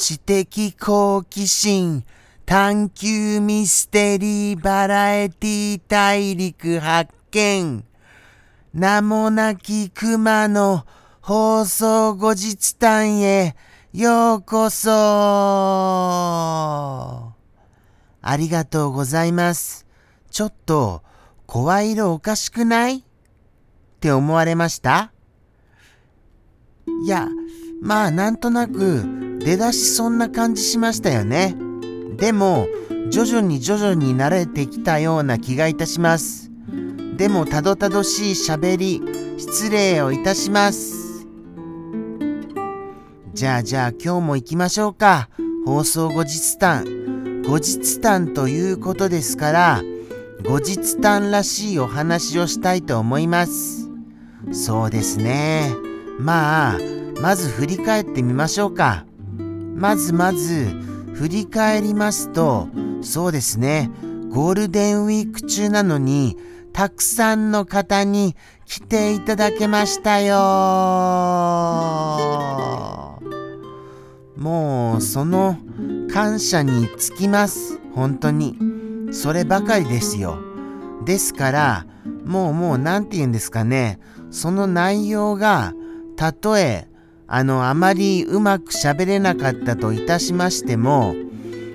[0.00, 0.46] 知的
[0.78, 2.04] 好奇心
[2.46, 7.84] 探求ミステリーバラエティ大陸発見
[8.72, 10.86] 名もなき熊の
[11.20, 13.54] 放送後日談へ
[13.92, 14.90] ようこそ。
[18.22, 19.84] ありがとうございます。
[20.30, 21.02] ちょっと
[21.46, 23.00] 声色おかしくない？
[23.00, 23.02] っ
[24.00, 25.12] て思われました？
[27.04, 27.28] いや、
[27.82, 31.56] まあなんとなく出だしそんな感じしましたよね。
[32.16, 32.68] でも
[33.10, 36.50] 徐々に徐々に慣れてきたような気がいたします。
[37.16, 39.02] でもたどたどしい喋り
[39.36, 41.26] 失礼をいたします。
[43.32, 45.28] じゃあじゃあ今日も行きましょうか。
[45.64, 47.42] 放送後日談。
[47.42, 49.82] 後日談ということですから、
[50.44, 53.88] 後日談らしいお話をしたいと思います。
[54.52, 55.72] そうですね。
[56.18, 56.78] まあ、
[57.20, 59.06] まず振り返ってみましょうか。
[59.80, 60.66] まずまず、
[61.14, 62.68] 振り返りますと、
[63.00, 63.90] そうですね。
[64.28, 66.36] ゴールデンウィーク中なのに、
[66.74, 68.36] たくさんの方に
[68.66, 70.36] 来ていただけましたよ。
[74.36, 75.56] もう、その
[76.12, 77.80] 感謝につきます。
[77.94, 78.58] 本当に。
[79.12, 80.36] そればかりですよ。
[81.06, 81.86] ですから、
[82.26, 83.98] もうもう何て言うんですかね。
[84.30, 85.72] その内容が、
[86.16, 86.89] たとえ、
[87.32, 91.14] あの、あまりうまく喋れなかったといたしましても、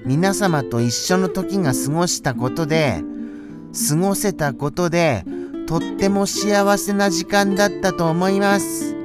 [0.06, 3.02] 皆様と一緒の時が過ごしたことで、
[3.90, 5.24] 過ごせたことで、
[5.66, 8.98] とっても幸せな時間だったと思います。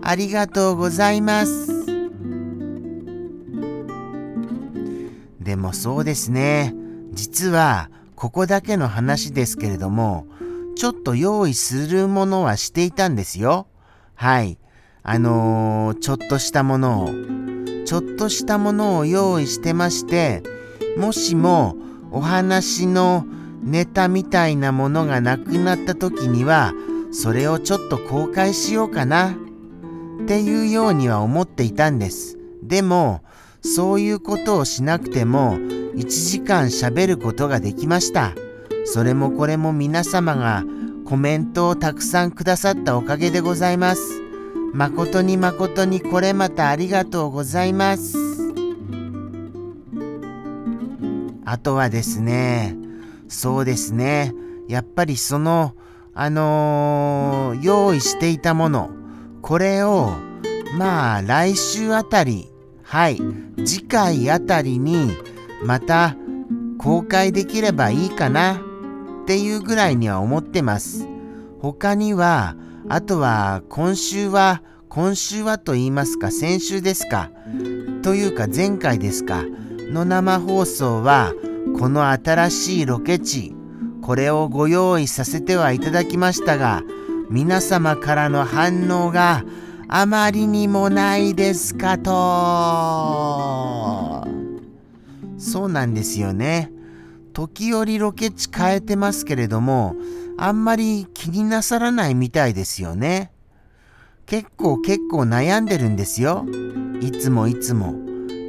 [0.00, 1.72] ありがとうございます。
[5.40, 6.72] でもそうですね。
[7.14, 10.28] 実は、ここだけの話ですけれども、
[10.76, 13.66] ちょっと用意するものはしていたんですよ。
[14.14, 14.56] はい。
[15.08, 17.10] あのーちょっとしたものを。
[17.84, 20.42] ちょっとしたものを用意してまして、
[20.98, 21.76] もしも
[22.10, 23.24] お話の
[23.62, 26.72] ネタみたいなものがなくなった時には、
[27.12, 29.30] それをちょっと公開しようかな。
[29.30, 32.36] っていうようには思っていたんです。
[32.64, 33.22] でも、
[33.62, 35.56] そういうことをしなくても、
[35.94, 38.32] 1時間喋ることができました。
[38.84, 40.64] それもこれも皆様が
[41.04, 44.25] コメントをたくさんくださったおかげでございます。
[44.76, 48.18] 誠に誠にこれまたありがとうございます。
[51.46, 52.76] あとはですね、
[53.26, 54.34] そうですね、
[54.68, 55.74] やっぱりその、
[56.12, 58.90] あのー用意していたもの、
[59.40, 60.10] これを、
[60.78, 63.18] まあ来週あたり、はい、
[63.64, 65.16] 次回あたりに、
[65.64, 66.16] また
[66.76, 71.08] 公開できればいいかなっていうぐらいには思ってます。
[71.60, 72.56] 他には、
[72.88, 77.32] あとは今週は、今週はと言いますか、先週ですか、
[78.02, 79.44] というか前回ですか、
[79.92, 81.32] の生放送は、
[81.78, 83.56] この新しいロケ地、
[84.02, 86.84] これをご用意させてはいただきましたが、
[87.28, 89.44] 皆様からの反応が
[89.88, 92.12] あまりにもないですかと。
[95.38, 96.70] そうなんですよね。
[97.32, 99.96] 時折ロケ地変えてますけれども、
[100.38, 103.32] あんまり気になさらないみたいですよね。
[104.26, 106.44] 結構結構悩んでるんですよ。
[107.00, 107.94] いつもいつも。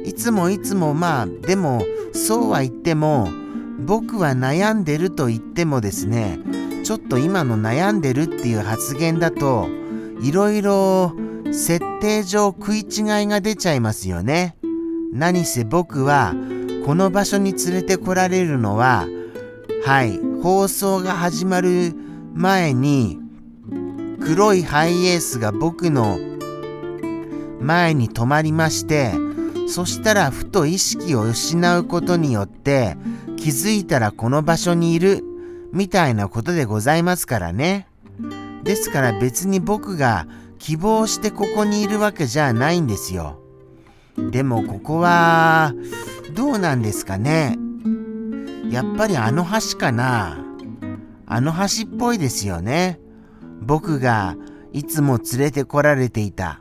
[0.04, 1.82] いつもいつもまあ、でも
[2.12, 3.28] そうは言っても、
[3.80, 6.40] 僕は悩んでると言ってもですね、
[6.84, 9.68] ちょっと今の悩んでるっていう発言だと、
[10.20, 11.14] いろいろ
[11.52, 12.84] 設定上食い違い
[13.26, 14.56] が出ちゃいますよね。
[15.12, 16.34] 何せ僕は
[16.84, 19.06] この場所に連れてこられるのは、
[19.84, 21.94] はい、放送が始まる
[22.34, 23.18] 前に
[24.20, 26.18] 黒いハイエースが僕の
[27.60, 29.12] 前に止まりまして、
[29.66, 32.96] そしたらふと意識を失うことによって
[33.36, 35.24] 気づいたらこの場所にいる
[35.72, 37.88] みたいなことでございますからね。
[38.62, 40.26] ですから別に僕が
[40.58, 43.40] 希望してここにいるわけじゃないんですよ。
[44.30, 45.72] でもここは
[46.34, 47.56] どうなんですかね。
[48.70, 50.38] やっぱりあの橋かな。
[51.26, 52.98] あの橋っぽいですよね。
[53.60, 54.36] 僕が
[54.72, 56.60] いつも連れてこられていた。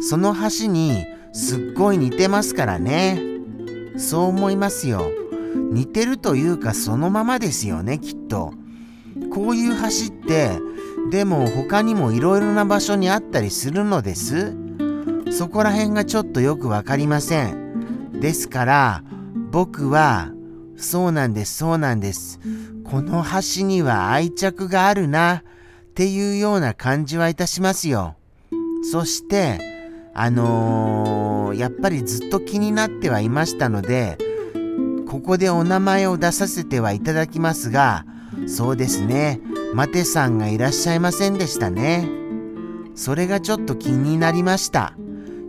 [0.00, 3.20] その橋にすっごい似てますからね。
[3.96, 5.10] そう思いますよ。
[5.70, 8.52] 似てるというかそのままですよね、きっと。
[9.30, 10.58] こういう橋って、
[11.10, 14.56] でも他にもいろいろな場所にあったりするのです。
[15.30, 18.20] そこら辺がちょっとよくわかりません。
[18.20, 19.02] ですから、
[19.50, 20.32] 僕は、
[20.78, 22.40] そうなんです、そうなんです。
[22.84, 25.42] この橋には愛着があるな、っ
[25.94, 28.14] ていうような感じはいたしますよ。
[28.90, 29.58] そして、
[30.14, 34.16] あのー、やっぱりずっと気になってはいましたので、
[35.08, 38.04] ここでお名前を出させてはいただきますが、
[38.46, 39.40] そうですね、
[39.74, 42.08] マテさんがいらっしゃいませんでしたね。
[42.94, 44.94] それがちょっと気になりました。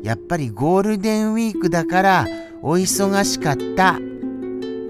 [0.01, 2.27] やっぱりゴールデンウィークだから
[2.61, 3.99] お忙しかった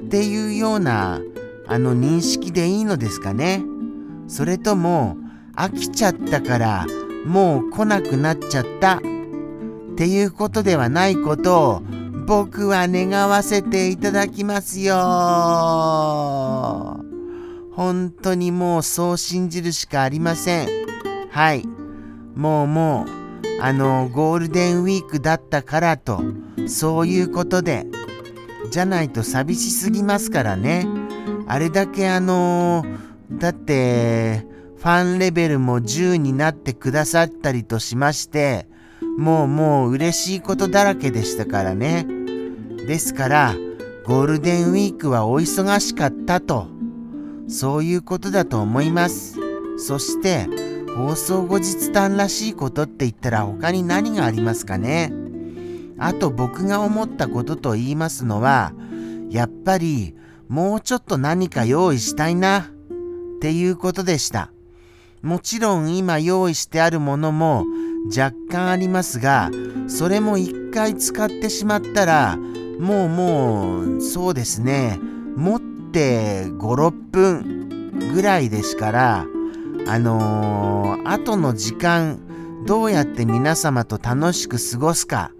[0.10, 1.22] っていうような
[1.68, 3.62] あの認識でいいのですかね？
[4.28, 5.18] それとも
[5.56, 6.88] 飽きちゃったから
[7.28, 8.98] もう来なくなっちゃった？
[8.98, 9.02] っ
[9.96, 11.84] ていうことではないことを
[12.26, 14.96] 僕は願わせていただきますよ。
[17.76, 20.68] 本当にもうそう信じるしかありません。
[21.30, 21.64] はい。
[22.36, 26.20] もうもう、あの、ゴールデンウィークだったからと、
[26.68, 27.86] そういうことで、
[28.70, 30.88] じゃないと寂しすぎますからね。
[31.48, 32.86] あれだけあの
[33.32, 34.46] だって、
[34.78, 38.68] ファンレベルも10になってくださったりとしまして、
[39.18, 42.08] もうもう嬉しいことだらけでしたからね。
[42.88, 43.56] ですから、
[44.06, 46.68] ゴールデンウィークはお忙しかったと、
[47.48, 49.38] そういうことだと思います。
[49.78, 50.48] そして、
[50.96, 55.14] 放送後日談らしいことって言ったら他に何がありますかね
[56.00, 58.74] あと僕が思ったことと言いますのは、
[59.30, 60.16] やっぱり
[60.48, 62.64] もうちょっと何か用意したいなっ
[63.40, 64.52] ていうことでした。
[65.22, 67.66] もちろん今用意してあるものも
[68.16, 69.52] 若干ありますが、
[69.88, 72.38] それも一回使ってしまったら
[72.80, 75.00] もうもうそうですね
[75.36, 79.26] 持って56分ぐらいですから
[79.88, 82.20] あのー、後の時間
[82.66, 85.32] どうやって皆様と楽しく過ごすか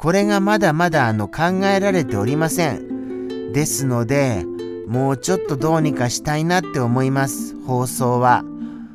[0.00, 3.52] これがまだまだあの考えられておりません。
[3.52, 4.46] ですので
[4.88, 7.54] もうちょっとどうにかしたいなって思います。
[7.66, 8.42] 放送は。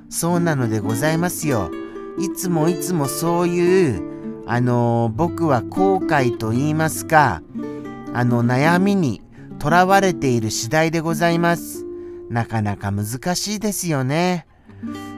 [0.10, 1.70] そうなのでございますよ。
[2.18, 7.44] いつもいつもそういうあの、僕は後悔と言いますか
[8.14, 9.22] あの悩みに
[9.60, 11.86] とらわれている次第でございます。
[12.32, 14.48] なかなか難しいですよね。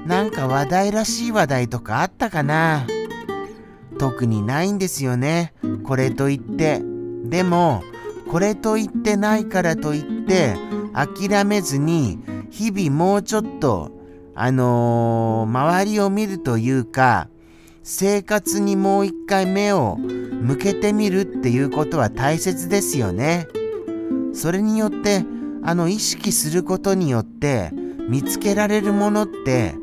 [0.05, 2.85] なんか話題らしい話題とかあったかな。
[3.97, 5.53] 特にないんですよね。
[5.83, 6.81] これといって。
[7.25, 7.83] でも、
[8.29, 10.55] これといってないからといって
[10.93, 13.91] 諦めずに日々もうちょっと
[14.35, 17.29] あのー、周りを見るというか
[17.83, 23.47] 生活にもう一回目を向けてみるっていうことは大切ですよね。
[24.33, 25.25] それによって
[25.63, 27.71] あの意識することによって
[28.09, 29.73] 見つけられるものって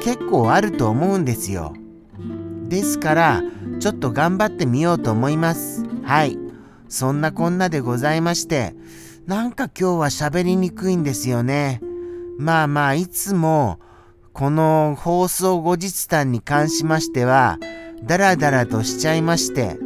[0.00, 1.74] 結構あると思うんですよ。
[2.74, 3.42] ですから
[3.78, 5.84] ちょっと頑張ってみようと思います。
[6.02, 6.36] はい。
[6.88, 8.74] そんなこんなでございまして
[9.26, 11.80] なんか今日は喋りにくいんですよね。
[12.36, 13.78] まあまあいつも
[14.32, 17.58] この放送後日談に関しましては、
[18.02, 19.78] ダラダラとしちゃいまして、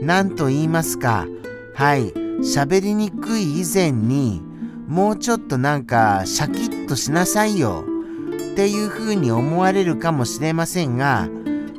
[0.00, 1.26] 何と言いますか、
[1.74, 4.42] はい、喋りにくい以前に、
[4.88, 7.84] もうちょっとなんかシャキッとしなさいよ
[8.52, 11.28] っていう風に思われるかもしれませんが、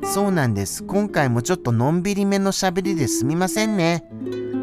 [0.06, 0.84] そうなんです。
[0.84, 4.04] 今回もちょっとのんびりめの喋りですみませんね。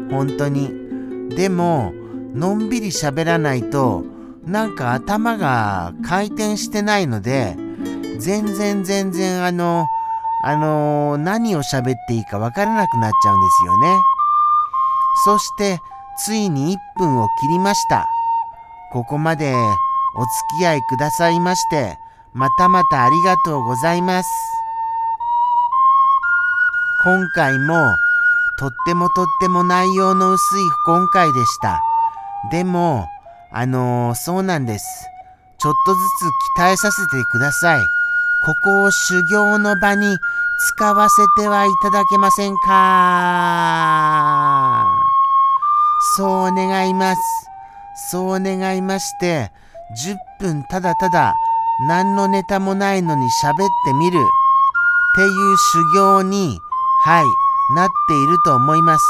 [0.09, 1.29] 本当に。
[1.35, 1.93] でも、
[2.33, 4.03] のんびり喋らないと、
[4.45, 7.55] なんか頭が回転してないので、
[8.19, 9.85] 全然全然あの、
[10.43, 13.97] あの何を喋っていいかわからなくなっちゃうんですよね。
[15.25, 15.81] そして、
[16.23, 18.07] ついに1分を切りました。
[18.91, 19.53] ここまで
[20.15, 20.29] お付
[20.59, 21.97] き合いくださいまして、
[22.33, 24.29] またまたありがとうございます。
[27.03, 27.95] 今回も、
[28.59, 31.81] とってもとっても内容の薄い今回でした。
[32.51, 33.07] でも、
[33.51, 34.85] あのー、そうなんです。
[35.57, 37.81] ちょっとずつ鍛えさせてください。
[38.45, 40.15] ここを修行の場に
[40.77, 42.67] 使わせてはいただけませんか？
[46.17, 47.21] そう願います。
[48.11, 49.51] そう願いまして、
[50.05, 51.33] 10分ただただ
[51.87, 53.55] 何のネタもないのに喋っ
[53.85, 54.21] てみるっ
[55.15, 56.59] ていう修行に、
[57.03, 57.25] はい、
[57.75, 59.05] なっていると思います。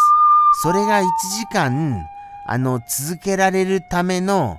[0.64, 2.06] それが1時間
[2.48, 4.58] あの、続けられるための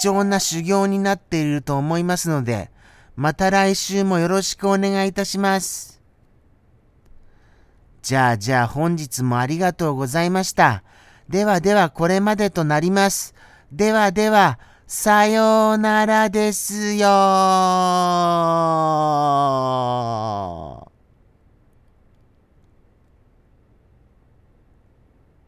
[0.00, 2.70] 貴重な修行になっていると思いますので、
[3.16, 6.00] また来週もよろしくお願いいたします。
[8.02, 10.82] じゃあじゃあ本日もありがとうございました。
[11.28, 13.34] ではではこれまでとなります。
[13.72, 17.08] ではでは、さようならですよ